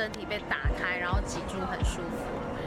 [0.00, 2.59] 身体被打开，然后脊柱很舒服。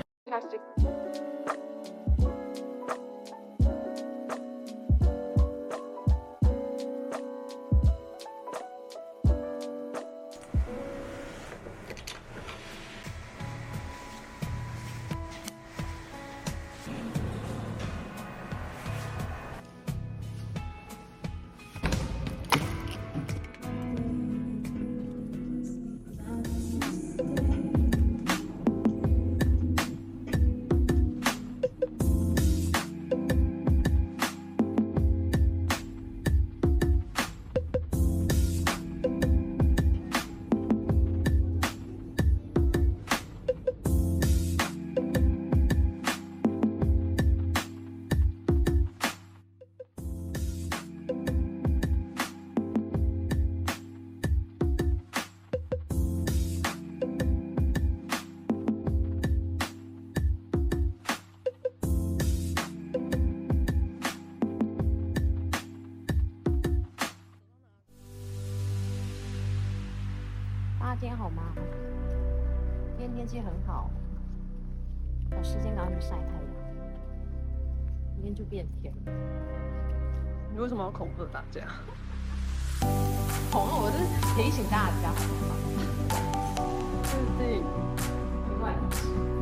[71.00, 71.42] 今天好吗？
[72.98, 73.90] 今天天气很好，
[75.32, 76.26] 有时间赶快去晒太阳，
[78.16, 78.94] 明天就变天。
[80.54, 81.62] 你为什么要恐吓大家？
[83.52, 83.98] 恐吓我是
[84.42, 85.10] 提醒大家，
[86.58, 87.38] 好不？
[87.38, 87.60] 对对，
[88.48, 89.33] 没关系。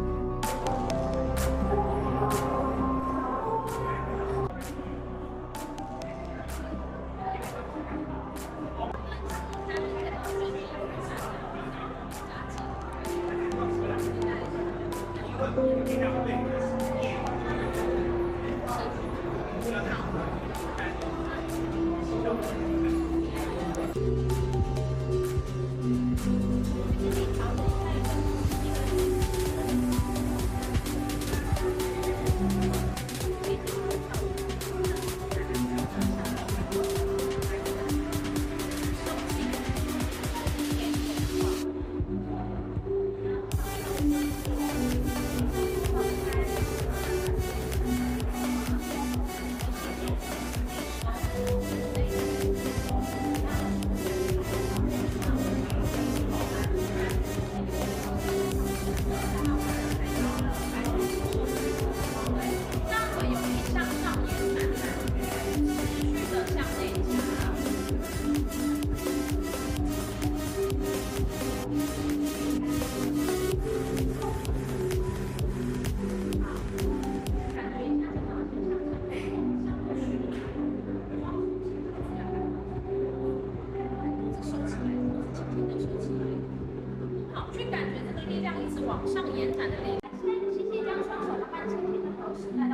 [88.88, 90.02] 往上延展的力量。
[90.22, 92.71] 先轻轻将双手慢慢轻轻的保持在，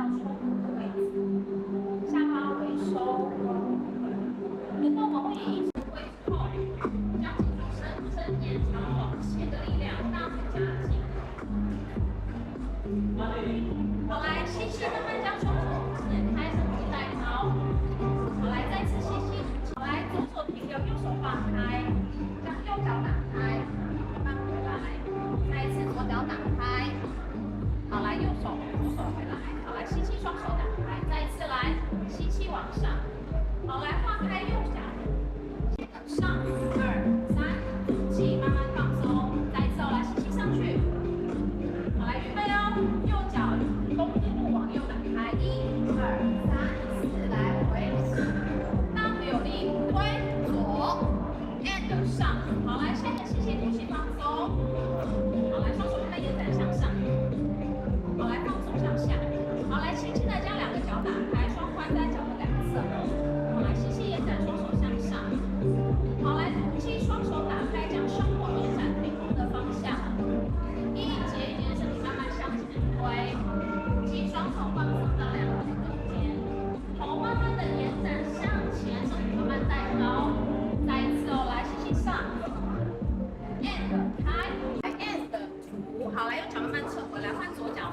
[84.28, 84.44] 来
[84.82, 87.92] ，I S 的足，好，来用脚慢慢撤回来，换左脚。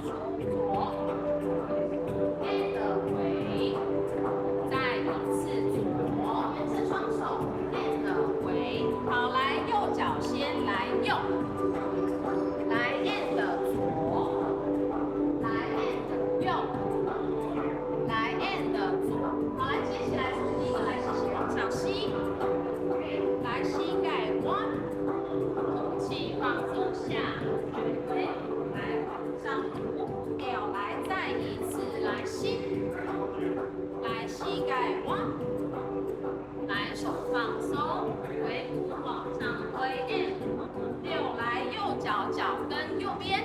[42.70, 43.42] 跟右边。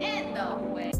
[0.00, 0.34] And
[0.72, 0.93] 回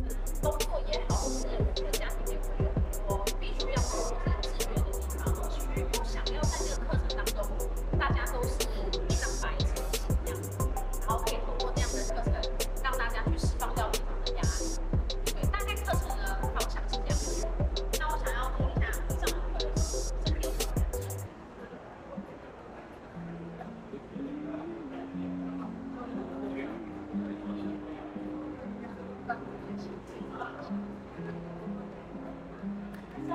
[33.29, 33.35] 走，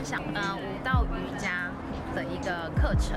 [0.00, 1.70] 分享呃舞蹈瑜伽
[2.14, 3.12] 的一个课程，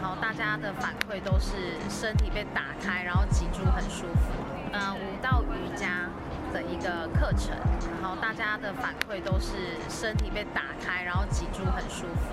[0.00, 4.30] 然后大家的反馈都是身体被打开，然后脊柱很舒服。
[4.72, 6.08] 呃，舞蹈瑜伽
[6.54, 7.56] 的一个课程，
[8.00, 12.30] 然后大家的反馈都是身体被打开，然后脊柱很舒服。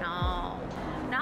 [0.00, 0.47] 然后，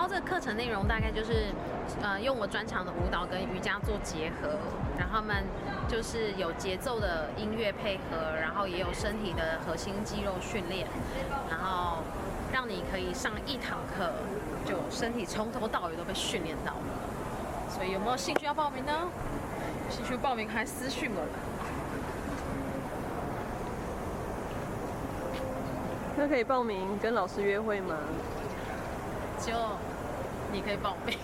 [0.07, 1.53] 后这个课程内容大概就是
[2.01, 4.51] 呃用我专长的舞蹈跟瑜伽做结合，
[4.97, 5.45] 然后他们
[5.89, 10.87] 就是有节奏的音乐配合，然后也有身体的核心肌肉训练，
[11.51, 11.99] 然后。
[12.53, 14.13] 让你可以上一堂课，
[14.65, 16.79] 就身体从头到尾都被训练到了。
[17.69, 18.93] 所以有没有兴趣要报名呢？
[19.91, 21.29] 兴趣报名还私讯我们。
[26.17, 27.97] 那可以报名跟老师约会吗？
[29.39, 29.53] 就
[30.53, 31.17] 你可以报名。